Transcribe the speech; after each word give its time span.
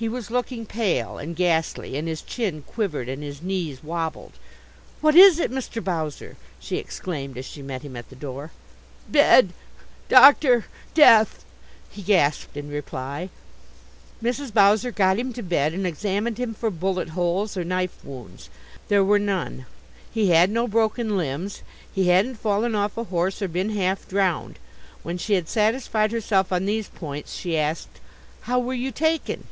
He 0.00 0.08
was 0.08 0.30
looking 0.30 0.64
pale 0.64 1.18
and 1.18 1.36
ghastly, 1.36 1.94
and 1.98 2.08
his 2.08 2.22
chin 2.22 2.62
quivered, 2.62 3.06
and 3.06 3.22
his 3.22 3.42
knees 3.42 3.84
wabbled. 3.84 4.32
"What 5.02 5.14
is 5.14 5.38
it, 5.38 5.50
Mr. 5.50 5.84
Bowser?" 5.84 6.38
she 6.58 6.78
exclaimed, 6.78 7.36
as 7.36 7.44
she 7.44 7.60
met 7.60 7.82
him 7.82 7.94
at 7.98 8.08
the 8.08 8.16
door. 8.16 8.50
"Bed 9.06 9.52
doctor 10.08 10.64
death!" 10.94 11.44
he 11.90 12.00
gasped 12.00 12.56
in 12.56 12.70
reply. 12.70 13.28
Mrs. 14.22 14.54
Bowser 14.54 14.90
got 14.90 15.18
him 15.18 15.34
to 15.34 15.42
bed 15.42 15.74
and 15.74 15.86
examined 15.86 16.38
him 16.38 16.54
for 16.54 16.70
bullet 16.70 17.10
holes 17.10 17.54
or 17.54 17.62
knife 17.62 18.02
wounds. 18.02 18.48
There 18.88 19.04
were 19.04 19.18
none. 19.18 19.66
He 20.10 20.30
had 20.30 20.48
no 20.48 20.66
broken 20.66 21.14
limbs. 21.18 21.60
He 21.92 22.08
hadn't 22.08 22.36
fallen 22.40 22.74
off 22.74 22.96
a 22.96 23.04
horse 23.04 23.42
or 23.42 23.48
been 23.48 23.76
half 23.76 24.08
drowned. 24.08 24.58
When 25.02 25.18
she 25.18 25.34
had 25.34 25.46
satisfied 25.46 26.10
herself 26.10 26.54
on 26.54 26.64
these 26.64 26.88
points, 26.88 27.34
she 27.34 27.58
asked: 27.58 28.00
"How 28.44 28.58
were 28.58 28.72
you 28.72 28.92
taken?" 28.92 29.46